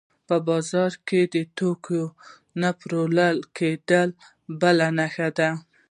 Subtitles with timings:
[0.27, 2.01] په بازار کې د توکو
[2.61, 4.09] نه پلورل کېدل
[4.61, 5.49] بله نښه ده